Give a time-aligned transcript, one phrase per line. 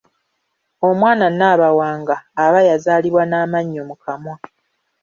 [0.89, 4.35] Omwana Nabawanga aba yazaalibwa n’amannyo mu kamwa.